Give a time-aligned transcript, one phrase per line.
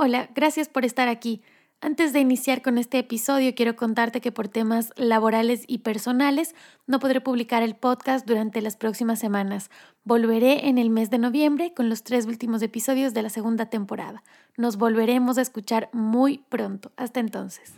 [0.00, 1.42] Hola, gracias por estar aquí.
[1.80, 6.54] Antes de iniciar con este episodio, quiero contarte que por temas laborales y personales
[6.86, 9.70] no podré publicar el podcast durante las próximas semanas.
[10.04, 14.22] Volveré en el mes de noviembre con los tres últimos episodios de la segunda temporada.
[14.56, 16.92] Nos volveremos a escuchar muy pronto.
[16.96, 17.74] Hasta entonces.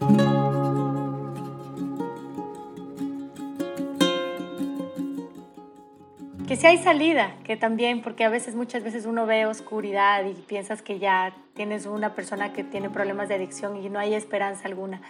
[6.50, 10.34] Que si hay salida, que también, porque a veces, muchas veces uno ve oscuridad y
[10.34, 14.66] piensas que ya tienes una persona que tiene problemas de adicción y no hay esperanza
[14.66, 15.00] alguna,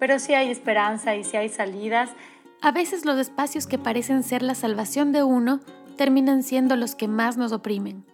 [0.00, 2.10] pero sí hay esperanza y sí hay salidas.
[2.62, 5.60] A veces los espacios que parecen ser la salvación de uno
[5.96, 8.04] terminan siendo los que más nos oprimen.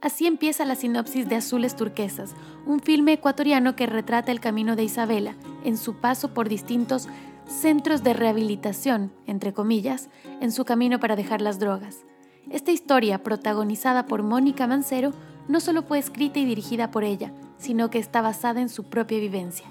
[0.00, 4.84] Así empieza la sinopsis de Azules Turquesas, un filme ecuatoriano que retrata el camino de
[4.84, 5.34] Isabela
[5.64, 7.08] en su paso por distintos
[7.48, 10.08] centros de rehabilitación, entre comillas,
[10.40, 12.04] en su camino para dejar las drogas.
[12.50, 15.12] Esta historia, protagonizada por Mónica Mancero,
[15.48, 19.18] no solo fue escrita y dirigida por ella, sino que está basada en su propia
[19.18, 19.66] vivencia.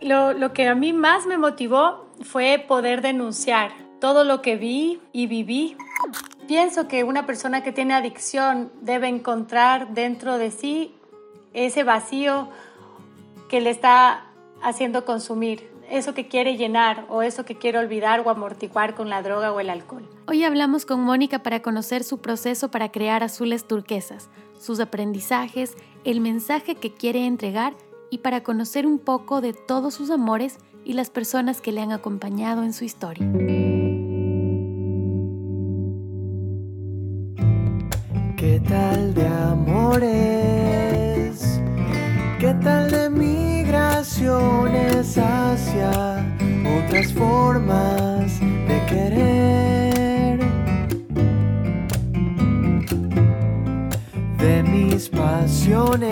[0.00, 5.26] Lo, que a mí más me motivó fue poder denunciar todo lo que vi y
[5.26, 5.76] viví.
[6.46, 10.94] Pienso que una persona que tiene adicción debe encontrar dentro de sí
[11.54, 12.48] ese vacío
[13.48, 14.26] que le está
[14.62, 19.20] haciendo consumir eso que quiere llenar o eso que quiere olvidar o amortiguar con la
[19.20, 20.08] droga o el alcohol.
[20.26, 26.20] Hoy hablamos con Mónica para conocer su proceso para crear azules turquesas, sus aprendizajes, el
[26.20, 27.74] mensaje que quiere entregar
[28.10, 31.92] y para conocer un poco de todos sus amores y las personas que le han
[31.92, 33.30] acompañado en su historia.
[38.38, 40.00] ¿Qué tal de amores?
[42.40, 44.61] ¿Qué tal de migraciones
[45.18, 45.90] hacia
[46.78, 50.40] otras formas de querer?
[54.38, 56.10] De mis pasiones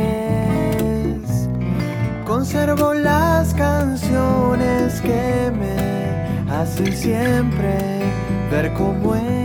[2.26, 7.78] conservo las canciones que me hacen siempre
[8.50, 9.40] ver cómo es.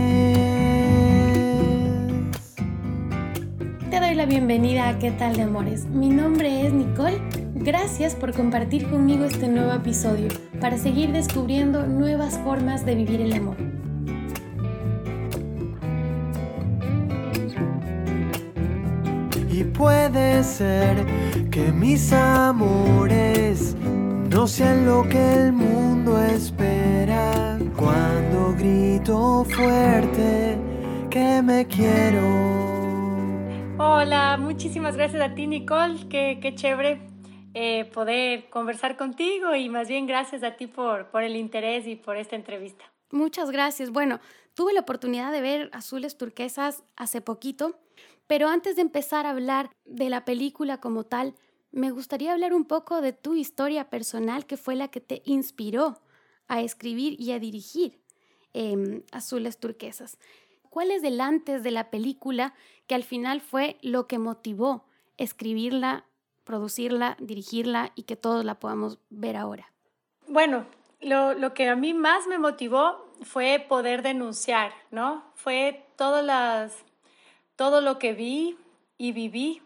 [4.16, 5.84] la bienvenida a ¿Qué tal de amores?
[5.86, 7.20] Mi nombre es Nicole.
[7.66, 10.28] Gracias por compartir conmigo este nuevo episodio
[10.60, 13.56] para seguir descubriendo nuevas formas de vivir el amor.
[19.50, 21.04] Y puede ser
[21.50, 23.74] que mis amores
[24.30, 30.56] no sean lo que el mundo espera cuando grito fuerte
[31.10, 32.20] que me quiero.
[33.78, 37.05] Hola, muchísimas gracias a ti Nicole, qué, qué chévere
[37.58, 41.96] eh, poder conversar contigo y más bien gracias a ti por, por el interés y
[41.96, 42.84] por esta entrevista.
[43.10, 43.88] Muchas gracias.
[43.88, 44.20] Bueno,
[44.52, 47.78] tuve la oportunidad de ver Azules Turquesas hace poquito,
[48.26, 51.34] pero antes de empezar a hablar de la película como tal,
[51.72, 56.02] me gustaría hablar un poco de tu historia personal que fue la que te inspiró
[56.48, 57.98] a escribir y a dirigir
[58.52, 60.18] em, Azules Turquesas.
[60.68, 62.52] ¿Cuál es el antes de la película
[62.86, 64.84] que al final fue lo que motivó
[65.16, 66.04] escribirla,
[66.46, 69.70] producirla, dirigirla y que todos la podamos ver ahora?
[70.28, 70.64] Bueno,
[71.00, 75.24] lo, que a mí más me motivó fue poder denunciar, ¿no?
[75.34, 76.84] Fue todas las,
[77.56, 78.56] todo lo que vi
[78.96, 79.60] y viví.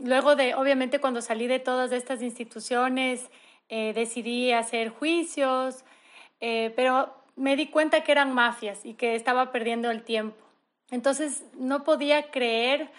[0.00, 3.28] Luego de, obviamente, cuando salí de todas estas instituciones,
[3.68, 5.84] eh, decidí hacer juicios,
[6.40, 10.36] eh, pero me di cuenta que eran mafias y que estaba perdiendo el tiempo.
[10.90, 12.90] Entonces no podía creer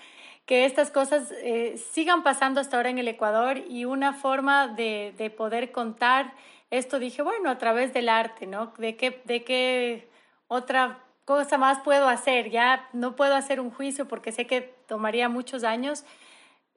[0.45, 5.13] que estas cosas eh, sigan pasando hasta ahora en el Ecuador y una forma de,
[5.17, 6.33] de, poder contar
[6.69, 8.73] esto, dije, bueno, a través del arte, ¿no?
[8.77, 10.09] ¿De qué, ¿De qué
[10.47, 12.49] otra cosa más puedo hacer?
[12.49, 16.03] Ya no puedo hacer un juicio porque sé que tomaría muchos años.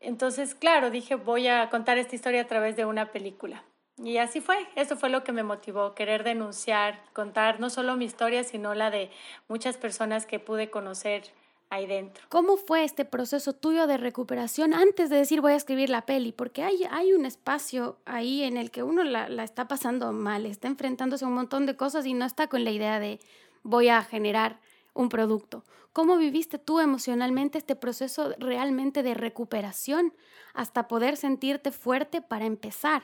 [0.00, 3.64] Entonces, claro, dije, voy a contar esta historia a través de una película.
[3.98, 8.04] Y así fue, eso fue lo que me motivó, querer denunciar, contar no solo mi
[8.04, 9.10] historia, sino la de
[9.48, 11.22] muchas personas que pude conocer
[11.70, 12.24] ahí dentro.
[12.28, 16.32] ¿Cómo fue este proceso tuyo de recuperación antes de decir voy a escribir la peli?
[16.32, 20.46] Porque hay, hay un espacio ahí en el que uno la, la está pasando mal,
[20.46, 23.20] está enfrentándose a un montón de cosas y no está con la idea de
[23.62, 24.60] voy a generar
[24.94, 25.64] un producto.
[25.92, 30.12] ¿Cómo viviste tú emocionalmente este proceso realmente de recuperación
[30.52, 33.02] hasta poder sentirte fuerte para empezar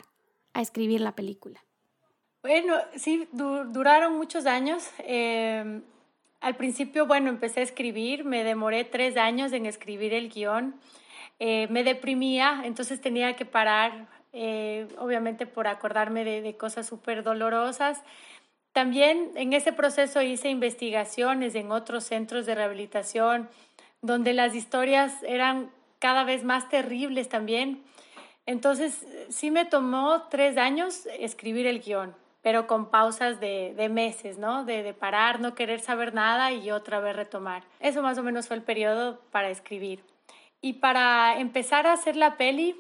[0.53, 1.65] a escribir la película?
[2.43, 4.91] Bueno, sí, duraron muchos años.
[4.99, 5.83] Em,
[6.43, 10.75] al principio, bueno, empecé a escribir, me demoré tres años en escribir el guion.
[11.39, 17.23] Eh, me deprimía, entonces tenía que parar, eh, obviamente por acordarme de, de cosas súper
[17.23, 18.03] dolorosas.
[18.73, 23.49] También en ese proceso hice investigaciones en otros centros de rehabilitación
[24.01, 27.83] donde las historias eran cada vez más terribles también.
[28.47, 34.37] Entonces, sí me tomó tres años escribir el guion, pero con pausas de, de meses,
[34.37, 34.65] ¿no?
[34.65, 37.65] De, de, parar, no querer saber nada y otra vez retomar.
[37.81, 40.05] Eso más o menos fue el periodo para escribir.
[40.61, 42.77] Y para empezar a hacer la peli,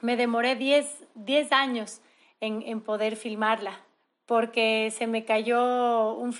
[0.00, 2.00] me demoré 10, años
[2.40, 3.80] en, en, poder filmarla,
[4.26, 6.34] porque se me cayó, un,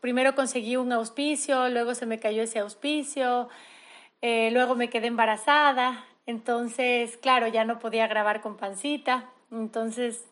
[0.00, 3.48] primero conseguí un auspicio, luego se me cayó ese auspicio,
[4.22, 10.24] eh, luego me quedé embarazada, entonces, claro, ya no podía grabar con pancita, entonces,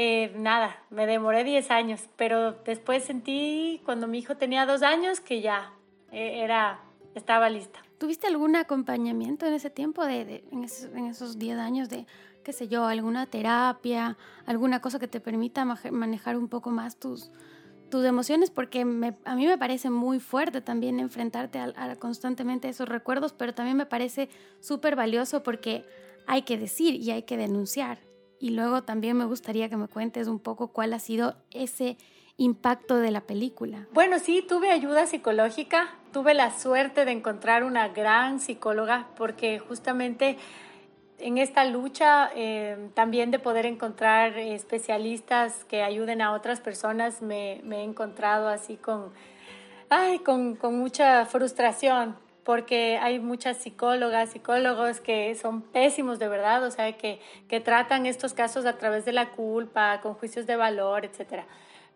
[0.00, 5.18] eh, nada, me demoré 10 años, pero después sentí cuando mi hijo tenía dos años
[5.18, 5.72] que ya
[6.12, 6.78] eh, era,
[7.16, 7.80] estaba lista.
[7.98, 10.62] ¿Tuviste algún acompañamiento en ese tiempo, de, en,
[11.06, 12.06] esos, 10 años de,
[12.44, 14.16] qué sé yo, alguna terapia,
[14.46, 17.32] alguna cosa que te permita manejar un poco más tus,
[17.90, 18.52] tus emociones?
[18.52, 23.52] Porque a mí me parece muy fuerte también enfrentarte a, constantemente a esos recuerdos, pero
[23.52, 24.28] también me parece
[24.60, 25.84] súper valioso porque
[26.28, 28.07] hay que decir y hay que denunciar.
[28.40, 31.96] Y luego también me gustaría que me cuentes un poco cuál ha sido ese
[32.38, 33.86] impacto de la película?
[33.92, 40.38] Bueno, sí, tuve ayuda psicológica, tuve la suerte de encontrar una gran psicóloga porque justamente
[41.18, 47.54] en esta lucha eh, también de poder encontrar especialistas que ayuden a otras personas me,
[47.54, 49.12] he encontrado así con,
[49.90, 52.14] ay, con mucha frustración
[52.44, 58.06] porque hay muchas psicólogas, psicólogos que son pésimos de verdad, o sea, que, que tratan
[58.06, 61.46] estos casos a través de la culpa, con juicios de valor, etcétera.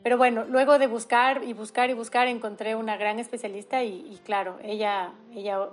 [0.03, 4.59] Pero bueno, luego de buscar y buscar y buscar, encontré una gran especialista y, claro,
[4.63, 5.69] ella, ella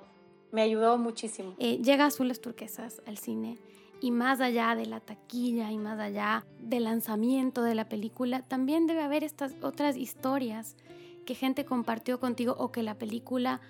[0.51, 1.55] me ayudó muchísimo.
[1.57, 3.57] Eh, llega Azules Turquesas al cine
[4.01, 8.87] y más allá de la taquilla y más allá del lanzamiento de la película, también
[8.87, 10.75] debe haber estas otras historias
[11.25, 13.61] que gente compartió contigo o que la película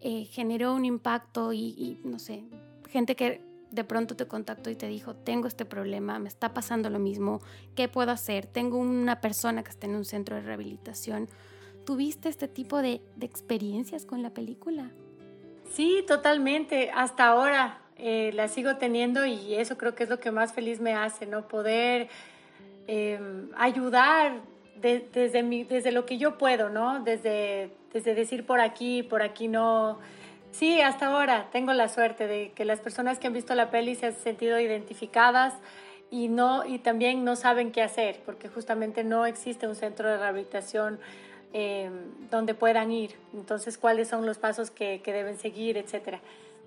[0.00, 2.44] eh, generó un impacto y, no sé,
[2.90, 3.40] gente que
[3.70, 7.40] de pronto te contactó y te dijo, tengo este problema, me está pasando lo mismo,
[7.74, 8.46] ¿qué puedo hacer?
[8.46, 11.28] Tengo una persona que está en un centro de rehabilitación.
[11.84, 14.90] ¿Tuviste este tipo de, experiencias con la película?
[15.72, 16.90] Sí, totalmente.
[16.90, 20.80] Hasta ahora eh, la sigo teniendo y eso creo que es lo que más feliz
[20.80, 21.48] me hace, ¿no?
[21.48, 22.08] Poder
[22.86, 24.40] em, ayudar
[24.80, 27.02] desde, desde lo que yo puedo, ¿no?
[27.02, 29.98] Desde, desde decir por aquí, por aquí no
[30.52, 33.94] Sí, hasta ahora tengo la suerte de que las personas que han visto la peli
[33.94, 35.52] se han sentido identificadas
[36.10, 40.16] y, no, y también no saben qué hacer, porque justamente no existe un centro de
[40.16, 40.98] rehabilitación
[41.52, 41.90] eh,
[42.30, 43.16] donde puedan ir.
[43.34, 46.20] Entonces, cuáles son los pasos que, deben seguir, etcétera.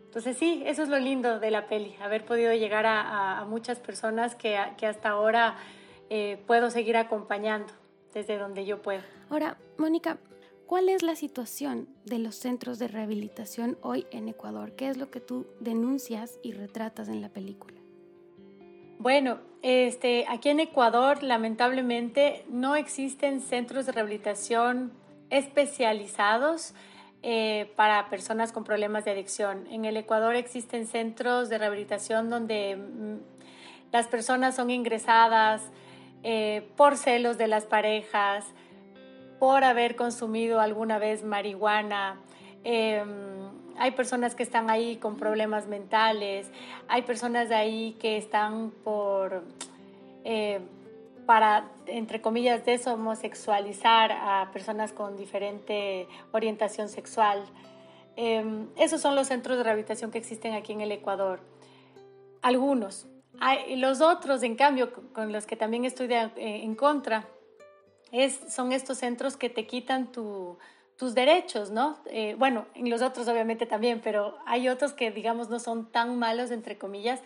[0.06, 4.36] Entonces, sí, eso es lo lindo de la peli, haber podido llegar a, muchas personas
[4.36, 5.56] que, que, hasta ahora
[6.12, 7.74] eh, puedo seguir acompañando
[8.14, 9.02] desde donde yo puedo.
[9.32, 10.18] Ahora, Mónica,
[10.70, 14.74] ¿Cuál es la situación de los centros de rehabilitación hoy en Ecuador?
[14.74, 17.76] ¿Qué es lo que tú denuncias y retratas en la película?
[19.00, 24.92] Bueno, este, aquí en Ecuador lamentablemente no existen centros de rehabilitación
[25.32, 26.76] especializados
[27.24, 29.66] eh, para personas con problemas de adicción.
[29.72, 33.16] En el Ecuador existen centros de rehabilitación donde mm,
[33.92, 35.64] las personas son ingresadas
[36.22, 38.46] eh, por celos de las parejas,
[39.40, 42.20] por haber consumido alguna vez marihuana.
[42.64, 43.08] Em,
[43.78, 46.52] hay personas que están ahí con problemas mentales,
[46.90, 49.44] hay personas de ahí que están por,
[50.26, 50.60] eh,
[51.26, 57.44] para, entre comillas, deshomosexualizar a personas con diferente orientación sexual.
[58.18, 61.40] Em, esos son los centros de rehabilitación que existen aquí en el Ecuador.
[62.42, 63.08] Algunos.
[63.40, 67.30] Hay, los otros, en cambio, con los que también estoy eh, en contra,
[68.48, 71.98] son estos centros que te quitan tus derechos, ¿no?
[72.08, 76.18] Eh, bueno, en los otros obviamente también, pero hay otros que digamos no son tan
[76.20, 77.22] malos, entre comillas,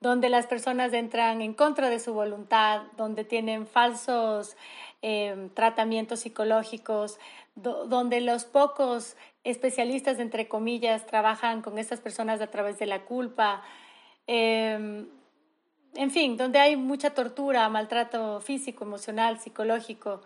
[0.00, 4.56] donde las personas entran en contra de su voluntad, donde tienen falsos
[5.00, 7.18] em, tratamientos psicológicos,
[7.54, 13.62] donde los pocos especialistas, entre comillas, trabajan con estas personas a través de la culpa.
[14.26, 15.06] Em,
[15.94, 20.22] en fin, donde hay mucha tortura, maltrato físico, emocional, psicológico.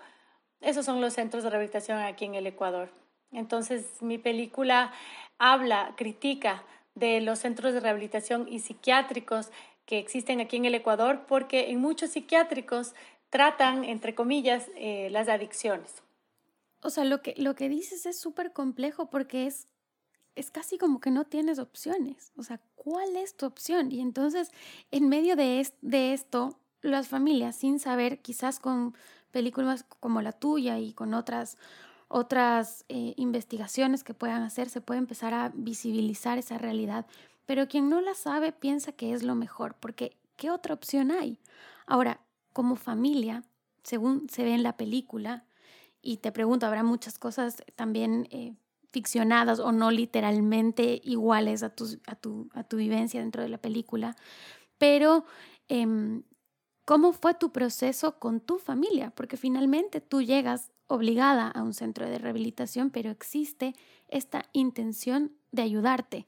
[0.61, 2.91] Esos son los centros de rehabilitación aquí en el Ecuador.
[3.33, 4.93] Entonces, mi película
[5.39, 6.63] habla, critica
[6.95, 9.51] de los centros de rehabilitación y psiquiátricos
[9.85, 12.95] que existen aquí en el Ecuador, porque en muchos psiquiátricos
[13.31, 16.03] tratan, entre comillas, eh, las adicciones.
[16.83, 19.69] O sea, lo que, lo que dices es súper complejo porque es
[20.37, 22.33] es casi como que no tienes opciones.
[22.37, 23.91] O sea, ¿cuál es tu opción?
[23.91, 24.53] Y entonces,
[24.91, 28.95] en medio de, de esto, las familias, sin saber, quizás con
[29.33, 31.59] películas como la tuya y con otras,
[32.09, 37.07] otras eh, investigaciones que puedan hacer, se puede empezar a visibilizar esa realidad.
[37.47, 41.39] Pero quien no la sabe piensa que es lo mejor, porque ¿qué otra opción hay?
[41.87, 42.21] Ahora,
[42.53, 43.43] como familia,
[43.83, 45.45] según se ve en la película,
[46.03, 48.55] y te pregunto, habrá muchas cosas también eh,
[48.97, 53.59] ficcionadas o no literalmente iguales a tu, a, tu, a tu vivencia dentro de la
[53.59, 54.17] película,
[54.79, 55.27] pero
[55.69, 56.23] em,
[56.87, 59.13] ¿cómo fue tu proceso con tu familia?
[59.15, 63.75] Porque finalmente tú llegas obligada a un centro de rehabilitación, pero existe
[64.09, 66.25] esta intención de ayudarte.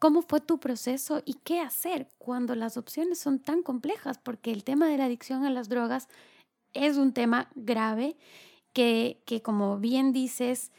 [0.00, 4.18] ¿Cómo fue tu proceso y qué hacer cuando las opciones son tan complejas?
[4.18, 6.08] Porque el tema de la adicción a las drogas
[6.72, 8.16] es un tema grave
[8.72, 10.72] que, que como bien dices,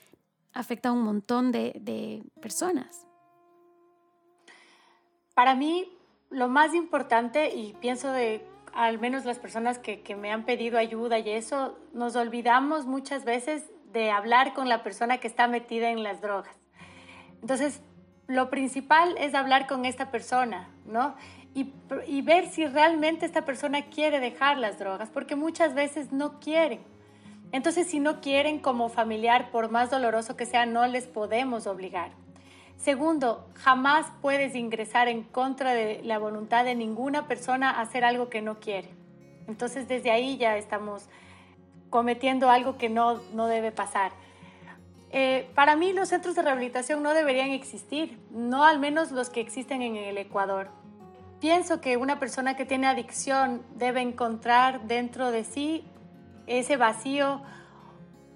[0.54, 3.08] afecta a un montón de, de personas.
[5.34, 5.92] Para mí,
[6.30, 10.78] lo más importante, y pienso de al menos las personas que, que, me han pedido
[10.78, 15.90] ayuda y eso, nos olvidamos muchas veces de hablar con la persona que está metida
[15.90, 16.56] en las drogas.
[17.42, 17.82] Entonces,
[18.28, 21.16] lo principal es hablar con esta persona, ¿no?
[21.54, 21.72] Y,
[22.08, 26.82] y ver si realmente esta persona quiere dejar las drogas, porque muchas veces no quieren.
[27.54, 32.10] Entonces, si no quieren como familiar, por más doloroso que sea, no les podemos obligar.
[32.78, 38.28] Segundo, jamás puedes ingresar en contra de la voluntad de ninguna persona a hacer algo
[38.28, 38.90] que no quiere.
[39.48, 41.04] Entonces, desde ahí ya estamos
[41.92, 44.12] cometiendo algo que no, no debe pasar.
[45.12, 49.42] Eh, para mí los centros de rehabilitación no deberían existir, no al menos los que
[49.42, 50.70] existen en el Ecuador.
[51.40, 55.86] Pienso que una persona que tiene adicción debe encontrar dentro de sí
[56.48, 57.42] ese vacío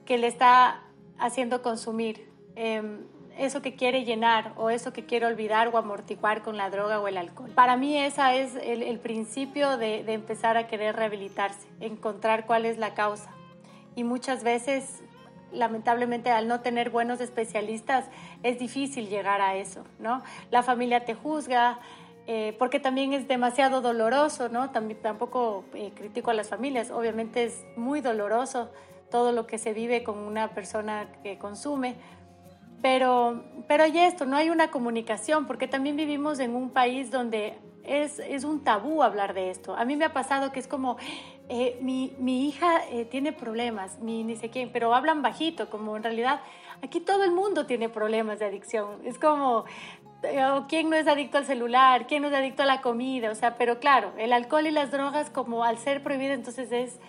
[0.06, 0.82] que le está
[1.20, 3.06] haciendo consumir, em,
[3.38, 7.08] eso que quiere llenar o eso que quiere olvidar o amortiguar con la droga o
[7.08, 7.52] el alcohol.
[7.54, 12.78] Para mí ese es el, principio de, de empezar a querer rehabilitarse, encontrar cuál es
[12.78, 13.30] la causa.
[13.96, 15.04] Y muchas veces
[15.52, 18.06] lamentablemente al no tener buenos especialistas
[18.44, 20.24] es difícil llegar a eso, ¿no?
[20.52, 21.80] La familia te juzga,
[22.30, 24.70] eh, porque también es demasiado doloroso, ¿no?
[24.72, 28.70] También, tampoco eh, critico a las familias, obviamente es muy doloroso
[29.10, 31.96] todo lo que se vive con una persona que consume,
[32.82, 37.58] pero, pero hay esto, no hay una comunicación, porque también vivimos en un país donde
[37.86, 39.78] es, es un tabú hablar de esto.
[39.78, 40.98] A mí me ha pasado que es como,
[41.48, 46.04] eh, mi, mi, hija tiene problemas, mi ni sé quién, pero hablan bajito, como en
[46.04, 46.42] realidad
[46.82, 49.00] aquí todo el mundo tiene problemas de adicción.
[49.04, 49.66] Es como,
[50.68, 53.56] quién no es adicto al celular, quién no es adicto a la comida, o sea,
[53.56, 57.00] pero claro, el alcohol y las drogas como al ser prohibido entonces es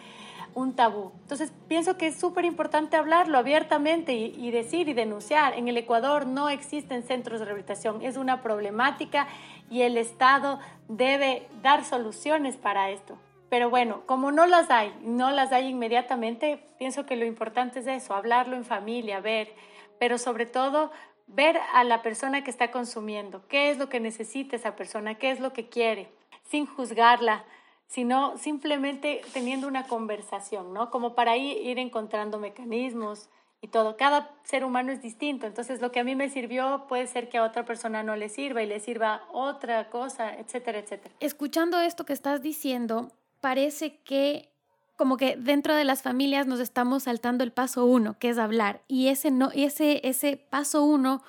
[0.55, 1.13] un tabú.
[1.23, 5.55] Entonces pienso que es súper importante hablarlo abiertamente y, y, decir y denunciar.
[5.55, 9.29] En el Ecuador no existen centros de rehabilitación, es una problemática
[9.71, 13.19] y el Estado debe dar soluciones para esto.
[13.49, 17.87] Pero bueno, como no las hay, no las hay inmediatamente, pienso que lo importante es
[17.87, 19.55] eso, hablarlo en familia, ver,
[19.99, 20.91] pero sobre todo
[21.29, 25.31] ver a la persona que está consumiendo, qué es lo que necesita esa persona, qué
[25.31, 26.11] es lo que quiere,
[26.43, 27.45] sin juzgarla,
[27.87, 30.91] sino simplemente teniendo una conversación, ¿no?
[30.91, 33.29] Como para ir encontrando mecanismos
[33.61, 33.97] y todo.
[33.97, 37.39] Cada ser humano es distinto, entonces lo que a mí me sirvió puede ser que
[37.39, 41.15] a otra persona no le sirva y le sirva otra cosa, etcétera, etcétera.
[41.21, 44.51] Escuchando esto que estás diciendo, parece que
[44.99, 48.83] como que dentro de las familias nos estamos saltando el paso uno, que es hablar.
[48.89, 51.23] Y ese, no, ese, ese paso uno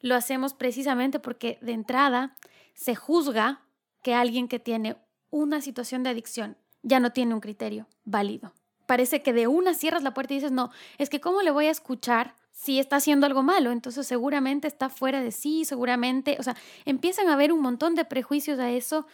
[0.00, 2.36] lo hacemos precisamente porque de entrada
[2.74, 3.62] se juzga
[4.04, 4.96] que alguien que tiene
[5.30, 8.54] una situación de adicción ya no tiene un criterio válido.
[8.86, 11.66] Parece que de una cierras la puerta y dices, no, es que ¿cómo le voy
[11.66, 13.72] a escuchar si está haciendo algo malo?
[13.72, 16.54] Entonces seguramente está fuera de sí, seguramente, o sea,
[16.84, 19.08] empiezan a haber un montón de prejuicios a eso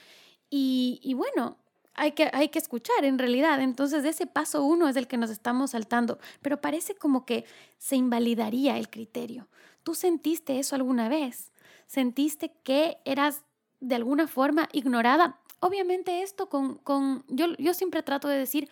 [0.50, 1.56] y, y bueno,
[1.94, 3.60] hay que, hay que escuchar en realidad.
[3.60, 7.44] Entonces, ese paso uno es el que nos estamos saltando, pero parece como que
[7.78, 9.48] se invalidaría el criterio.
[9.82, 11.52] ¿Tú sentiste eso alguna vez?
[11.86, 13.42] ¿Sentiste que eras
[13.80, 15.38] de alguna forma ignorada?
[15.60, 18.68] Obviamente esto con, con yo, yo siempre trato de decir,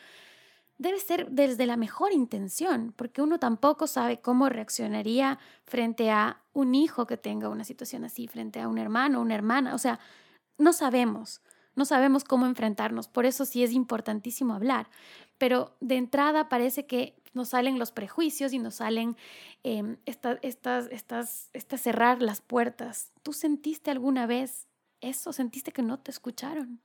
[0.78, 6.74] debe ser desde la mejor intención, porque uno tampoco sabe cómo reaccionaría frente a un
[6.74, 10.00] hijo que tenga una situación así, frente a un hermano, una hermana, o sea,
[10.56, 11.42] no sabemos
[11.80, 14.90] no sabemos cómo enfrentarnos, por eso sí es importantísimo hablar.
[15.38, 19.16] Pero de entrada parece que nos salen los prejuicios y nos salen
[19.64, 23.14] eh, estas, estas, estas, cerrar las puertas.
[23.22, 24.68] ¿Tú sentiste alguna vez
[25.00, 25.32] eso?
[25.32, 26.82] ¿Sentiste que no te escucharon?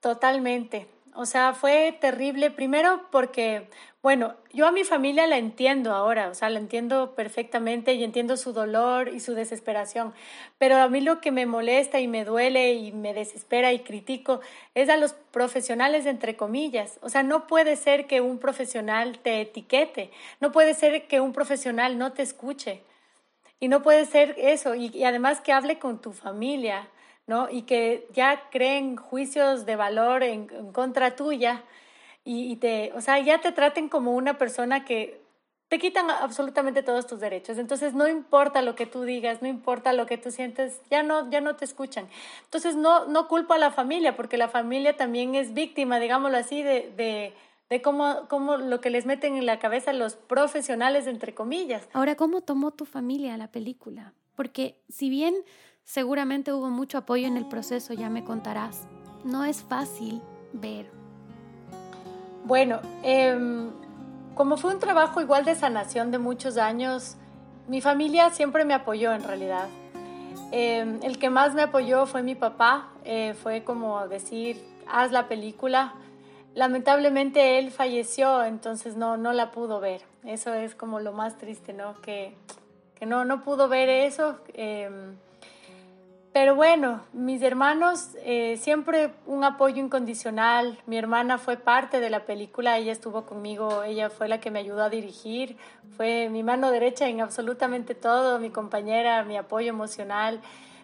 [0.00, 0.88] Totalmente.
[1.14, 3.68] O sea, fue terrible, primero porque,
[4.02, 8.38] bueno, yo a mi familia la entiendo ahora, o sea, la entiendo perfectamente y entiendo
[8.38, 10.14] su dolor y su desesperación,
[10.56, 14.40] pero a mí lo que me molesta y me duele y me desespera y critico
[14.74, 16.98] es a los profesionales, entre comillas.
[17.02, 21.34] O sea, no puede ser que un profesional te etiquete, no puede ser que un
[21.34, 22.82] profesional no te escuche.
[23.60, 24.74] Y no puede ser eso.
[24.74, 26.88] Y, y además que hable con tu familia
[27.26, 27.48] ¿no?
[27.50, 31.62] Y que ya creen juicios de valor en, contra tuya
[32.24, 35.20] y, te, o sea, ya te traten como una persona que
[35.68, 37.58] te quitan absolutamente todos tus derechos.
[37.58, 41.30] Entonces, no importa lo que tú digas, no importa lo que tú sientes, ya no,
[41.30, 42.08] ya no te escuchan.
[42.44, 46.62] Entonces, no, no culpo a la familia, porque la familia también es víctima, digámoslo así,
[46.62, 47.32] de, de,
[47.70, 51.88] de cómo, cómo lo que les meten en la cabeza los profesionales, entre comillas.
[51.94, 54.12] Ahora, ¿cómo tomó tu familia la película?
[54.36, 55.34] Porque si bien
[55.84, 58.86] seguramente hubo mucho apoyo en el proceso, ya me contarás,
[59.24, 60.20] no es fácil
[60.52, 60.90] ver.
[62.44, 63.70] Bueno, eh,
[64.34, 67.16] como fue un trabajo igual de sanación de muchos años,
[67.68, 69.68] mi familia siempre me apoyó en realidad.
[70.50, 75.28] Em, el que más me apoyó fue mi papá, eh, fue como decir, haz la
[75.28, 75.94] película.
[76.54, 80.02] Lamentablemente él falleció, entonces no, no la pudo ver.
[80.24, 82.00] Eso es como lo más triste, ¿no?
[82.02, 82.36] Que,
[82.94, 84.40] que no, no pudo ver eso.
[84.54, 85.16] Em,
[86.32, 90.78] pero bueno, mis hermanos, eh, siempre un apoyo incondicional.
[90.86, 94.60] Mi hermana fue parte de la película, ella estuvo conmigo, ella fue la que me
[94.60, 95.58] ayudó a dirigir,
[95.96, 100.40] fue mi mano derecha en absolutamente todo, mi compañera, mi apoyo emocional.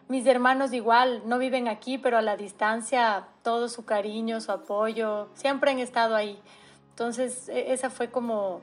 [0.08, 5.28] Mis hermanos igual, no viven aquí, pero a la distancia, todo su cariño, su apoyo,
[5.34, 6.38] siempre han estado ahí.
[6.90, 8.60] Entonces, e, esa fue como,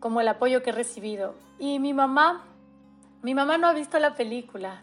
[0.00, 1.34] como el apoyo que he recibido.
[1.58, 2.44] Y mi mamá,
[3.22, 4.82] mi mamá no ha visto la película,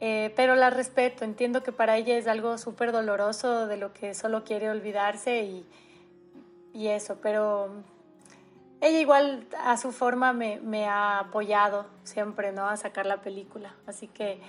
[0.00, 4.14] eh, pero la respeto, entiendo que para ella es algo súper doloroso de lo que
[4.14, 5.66] solo quiere olvidarse y,
[6.72, 7.82] y, eso, pero
[8.80, 12.66] ella igual a su forma me, me, ha apoyado siempre, ¿no?
[12.66, 14.40] A sacar la película, así que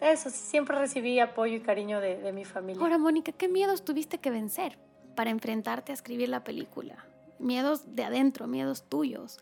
[0.00, 2.80] eso, siempre recibí apoyo y cariño de, de mi familia.
[2.80, 4.78] Ahora, Mónica, ¿qué miedos tuviste que vencer
[5.16, 7.04] para enfrentarte a escribir la película?
[7.40, 9.40] Miedos de adentro, miedos tuyos.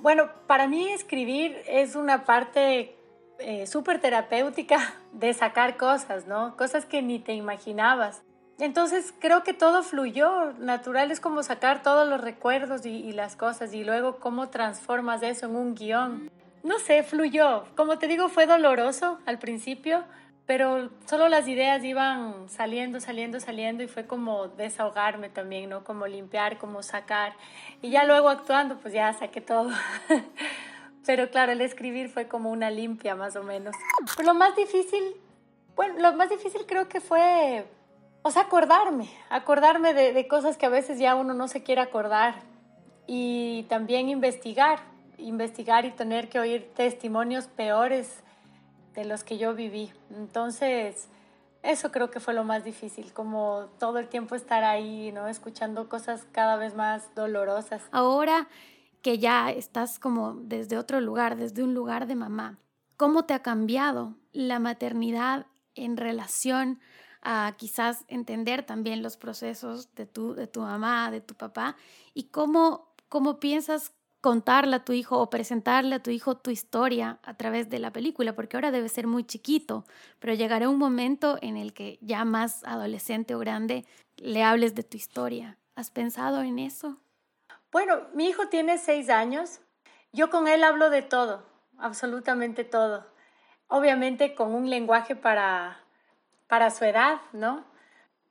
[0.00, 2.97] Bueno, para mí escribir es una parte
[3.38, 6.56] eh, súper terapéutica de sacar cosas, ¿no?
[6.56, 8.22] Cosas que ni te imaginabas.
[8.58, 13.36] Entonces creo que todo fluyó, natural es como sacar todos los recuerdos y, y, las
[13.36, 16.28] cosas y luego cómo transformas eso en un guion.
[16.64, 17.64] No sé, fluyó.
[17.76, 20.02] Como te digo, fue doloroso al principio,
[20.48, 25.84] pero solo las ideas iban saliendo, saliendo, saliendo y fue como desahogarme también, ¿no?
[25.84, 27.34] Como limpiar, como sacar.
[27.80, 29.70] Y ya luego actuando, pues ya saqué todo.
[31.08, 33.74] Pero claro, el escribir fue como una limpia más o menos.
[34.14, 35.02] Pero lo más difícil,
[35.74, 37.64] bueno, lo más difícil creo que fue,
[38.20, 41.80] o sea, acordarme, acordarme de, de cosas que a veces ya uno no se quiere
[41.80, 42.34] acordar.
[43.06, 44.80] Y también investigar,
[45.16, 48.20] investigar y tener que oír testimonios peores
[48.94, 49.90] de los que yo viví.
[50.14, 51.08] Entonces,
[51.62, 55.26] eso creo que fue lo más difícil, como todo el tiempo estar ahí, ¿no?
[55.26, 57.80] Escuchando cosas cada vez más dolorosas.
[57.92, 58.46] Ahora
[59.02, 62.58] que ya estás como desde otro lugar, desde un lugar de mamá.
[62.96, 66.80] ¿Cómo te ha cambiado la maternidad en relación
[67.22, 71.76] a quizás entender también los procesos de tu, de tu mamá, de tu papá?
[72.14, 77.20] ¿Y cómo, cómo piensas contarle a tu hijo o presentarle a tu hijo tu historia
[77.22, 78.34] a través de la película?
[78.34, 79.84] Porque ahora debe ser muy chiquito,
[80.18, 83.84] pero llegará un momento en el que ya más adolescente o grande
[84.16, 85.56] le hables de tu historia.
[85.76, 86.98] ¿Has pensado en eso?
[87.70, 89.60] Bueno, mi hijo tiene seis años.
[90.12, 91.42] Yo con él hablo de todo,
[91.78, 93.06] absolutamente todo.
[93.66, 95.80] Obviamente con un lenguaje para,
[96.46, 97.64] para su edad, ¿no?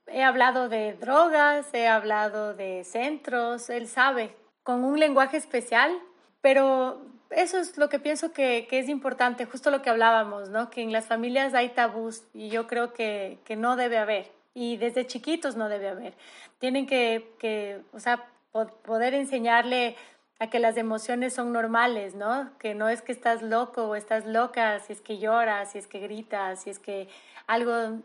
[0.08, 5.96] He hablado de drogas, he hablado de centros, él sabe, con un lenguaje especial,
[6.40, 10.70] pero eso es lo que pienso que, que, es importante, justo lo que hablábamos, ¿no?
[10.70, 14.78] Que en las familias hay tabús y yo creo que, que no debe haber y
[14.78, 16.14] desde chiquitos no debe haber.
[16.58, 18.26] Tienen que, que o sea,
[18.66, 19.96] poder enseñarle
[20.40, 22.50] a que las emociones son normales, ¿no?
[22.58, 25.86] Que no es que estás loco o estás loca si es que lloras, si es
[25.86, 27.08] que gritas, si es que
[27.46, 27.98] algo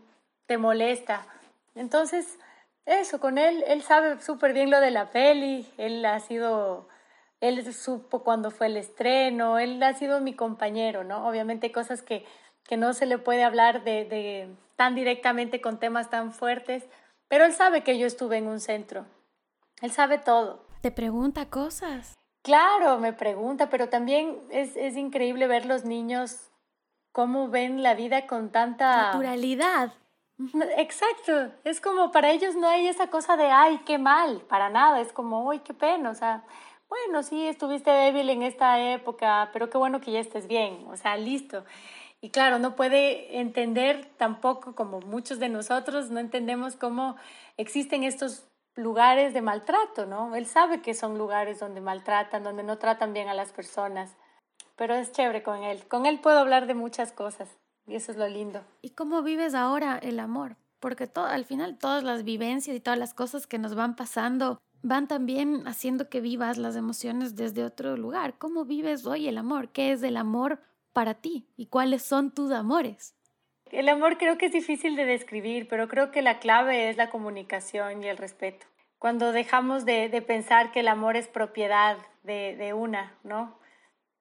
[0.48, 1.26] te molesta.
[1.76, 2.40] Entonces,
[2.86, 6.88] eso, con él, él sabe súper bien lo de la peli, él ha sido,
[7.40, 11.28] él supo cuando fue el estreno, él ha sido mi compañero, ¿no?
[11.28, 12.26] Obviamente hay cosas que,
[12.68, 16.84] que no se le puede hablar de, de tan directamente con temas tan fuertes,
[17.28, 19.06] pero él sabe que yo estuve en un centro,
[19.84, 20.66] él sabe todo.
[20.82, 22.14] ¿Te pregunta cosas?
[22.42, 26.50] Claro, me pregunta, pero también es, es increíble ver los niños
[27.12, 29.08] cómo ven la vida con tanta...
[29.08, 29.94] Naturalidad.
[30.78, 35.02] Exacto, es como para ellos no hay esa cosa de, ay, qué mal, para nada,
[35.02, 36.44] es como, ay, qué pena, o sea,
[36.90, 40.96] bueno, sí, estuviste débil en esta época, pero qué bueno que ya estés bien, o
[40.96, 41.66] sea, listo.
[42.22, 47.18] Y claro, no puede entender tampoco, como muchos de nosotros, no entendemos cómo
[47.58, 50.36] existen estos lugares de maltrato, ¿no?
[50.36, 54.16] Él sabe que son lugares donde maltratan, donde no tratan bien a las personas,
[54.76, 55.88] pero es chévere con él.
[55.88, 57.50] Con él puedo hablar de muchas cosas.
[57.86, 58.62] Y eso es lo lindo.
[58.82, 60.56] ¿Y cómo vives ahora el amor?
[60.80, 65.08] Porque al final todas las vivencias y todas las cosas que nos van pasando van
[65.08, 68.38] también haciendo que vivas las emociones desde otro lugar.
[68.38, 69.70] ¿Cómo vives hoy el amor?
[69.70, 70.60] ¿Qué es el amor
[70.92, 71.48] para ti?
[71.56, 73.16] ¿Y cuáles son tus amores?
[73.74, 77.10] El amor creo que es difícil de describir, pero creo que la clave es la
[77.10, 78.68] comunicación y el respeto.
[79.00, 83.58] Cuando dejamos de, pensar que el amor es propiedad de, de una, ¿no?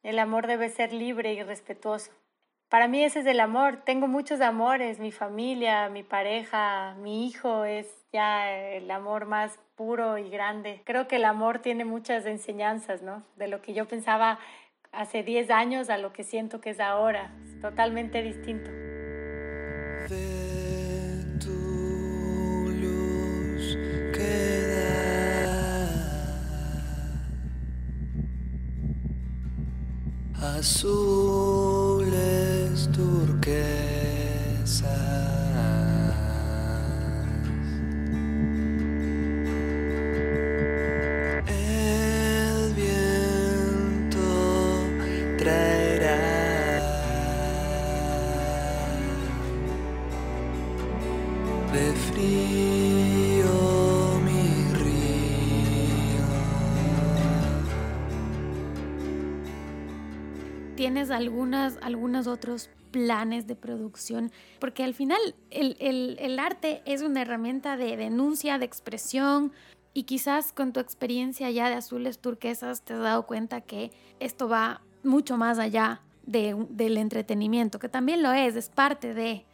[0.03, 2.13] El amor debe ser libre y respetuoso.
[2.71, 3.83] Para mí ese es el amor.
[3.85, 10.17] Tengo muchos amores, mi familia, mi pareja, mi hijo es ya el amor más puro
[10.17, 10.81] y grande.
[10.87, 13.23] Creo que el amor tiene muchas enseñanzas, ¿no?
[13.37, 14.39] De lo que yo pensaba
[14.93, 17.35] hace 10 años a lo que siento que es ahora.
[17.45, 18.71] Es totalmente distinto.
[30.63, 31.42] Azules
[61.03, 65.19] tienes algunas, algunos otros planes de producción, porque al final
[65.51, 69.53] el, el, el arte es una herramienta de denuncia, de expresión,
[69.95, 74.49] y quizás con tu experiencia ya de azules turquesas te has dado cuenta que esto
[74.49, 79.45] va mucho más allá de, del entretenimiento, que también lo es, es parte de,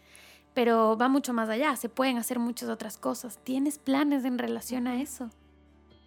[0.52, 3.38] pero va mucho más allá, se pueden hacer muchas otras cosas.
[3.42, 5.30] ¿Tienes planes en relación a eso?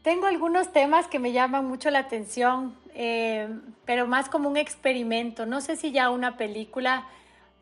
[0.04, 3.48] Tengo algunos temas que me llaman mucho la atención, eh,
[3.86, 5.46] pero más como un experimento.
[5.46, 7.06] No sé si ya una película,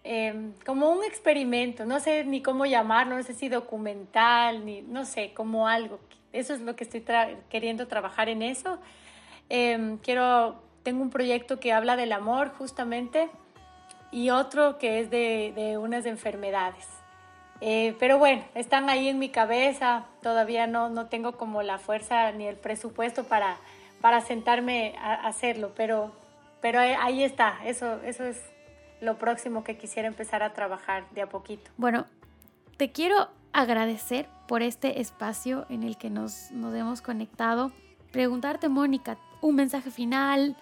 [0.05, 5.03] eh, como un experimento, no sé ni cómo llamarlo, no sé si documental, ni no
[5.03, 5.99] sé, como algo.
[6.31, 7.03] Eso es lo que estoy
[7.49, 8.79] queriendo trabajar en eso.
[9.49, 13.29] Eh, quiero, tengo un proyecto que habla del amor justamente
[14.11, 16.98] y otro que es de, de unas enfermedades.
[17.61, 22.31] Eh, pero bueno, están ahí en mi cabeza, todavía no, no tengo como la fuerza
[22.31, 23.57] ni el presupuesto para,
[24.01, 26.11] para sentarme a hacerlo, pero,
[26.61, 28.41] pero ahí está, eso, eso es
[29.01, 31.69] lo próximo que quisiera empezar a trabajar de a poquito.
[31.77, 32.05] Bueno,
[32.77, 37.71] te quiero agradecer por este espacio en el que nos, nos hemos conectado.
[38.11, 40.55] Preguntarte, Mónica, un mensaje final,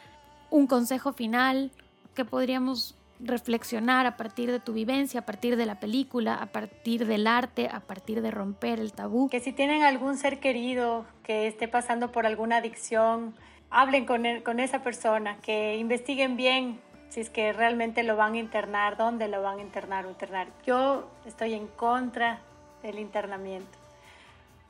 [0.49, 1.71] un consejo final
[2.15, 7.05] que podríamos reflexionar a partir de tu vivencia, a partir de la película, a partir
[7.05, 9.29] del arte, a partir de romper el tabú.
[9.29, 13.33] Que si tienen algún ser querido que esté pasando por alguna adicción,
[13.69, 18.37] hablen con, con esa persona, que investiguen bien si es que realmente lo van a
[18.37, 20.47] internar, dónde lo van a internar o internar.
[20.65, 22.41] Yo estoy en contra
[22.83, 23.77] del internamiento,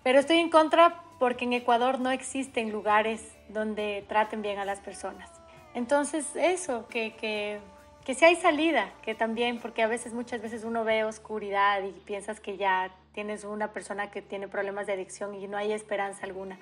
[0.03, 4.79] pero estoy en contra porque en Ecuador no existen lugares donde traten bien a las
[4.79, 5.29] personas.
[5.73, 7.59] Entonces, eso, que, que
[8.07, 11.91] que si hay salida, que también, porque a veces, muchas veces uno ve oscuridad y
[11.91, 16.25] piensas que ya tienes una persona que tiene problemas de adicción y no hay esperanza
[16.25, 16.57] alguna.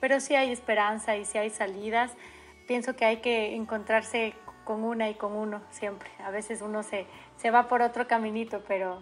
[0.00, 2.16] Pero sí hay esperanza y sí hay salidas.
[2.66, 4.34] Pienso que hay que encontrarse
[4.64, 6.10] con una y con uno siempre.
[6.18, 7.06] A veces uno se,
[7.36, 9.00] se va por otro caminito, pero,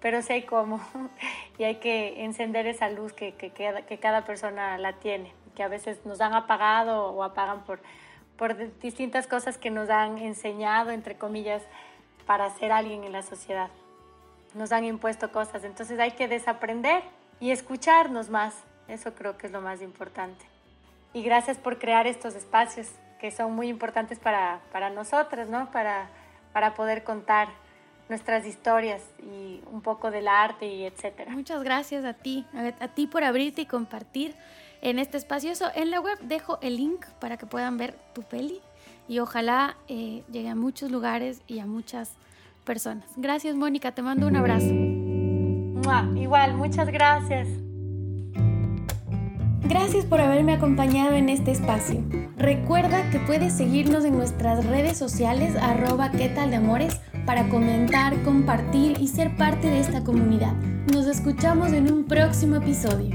[0.00, 0.80] pero sí hay cómo.
[1.56, 5.68] y hay que encender esa luz que, que, que cada persona la tiene, que a
[5.68, 7.80] veces nos han apagado o apagan por
[8.38, 11.62] por distintas cosas que nos han enseñado, entre comillas,
[12.24, 13.68] para ser alguien en la sociedad.
[14.54, 17.02] Nos han impuesto cosas, entonces hay que desaprender
[17.40, 18.54] y escucharnos más.
[18.86, 20.46] Eso creo que es lo más importante.
[21.12, 22.88] Y gracias por crear estos espacios
[23.20, 25.70] que son muy importantes para, para nosotras, ¿no?
[25.72, 26.08] Para,
[26.52, 27.48] para poder contar
[28.08, 31.32] nuestras historias y un poco del arte y etcétera.
[31.32, 34.34] Muchas gracias a ti, a, a ti por abrirte y compartir
[34.82, 35.50] en este espacio.
[35.50, 38.60] Eso, en la web dejo el link para que puedan ver tu peli
[39.08, 42.12] y ojalá eh, llegue a muchos lugares y a muchas
[42.64, 43.08] personas.
[43.16, 43.92] Gracias, Mónica.
[43.92, 44.74] Te mando un abrazo.
[46.16, 47.48] Igual, muchas gracias.
[49.62, 52.02] Gracias por haberme acompañado en este espacio.
[52.36, 58.22] Recuerda que puedes seguirnos en nuestras redes sociales arroba qué tal de amores para comentar,
[58.22, 60.54] compartir y ser parte de esta comunidad.
[60.92, 63.14] Nos escuchamos en un próximo episodio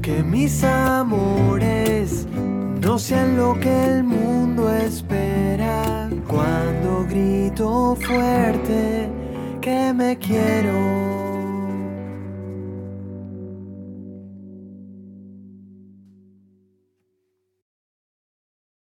[0.00, 2.24] que mis amores
[2.80, 6.08] no sean lo que el mundo espera.
[6.28, 9.10] Cuando grito fuerte
[9.60, 11.15] que me quiero.